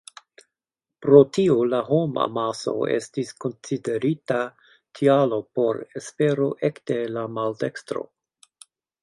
[1.05, 4.39] Pro tio la homamaso estis konsiderita
[5.01, 8.05] tialo por espero ekde la maldekstro.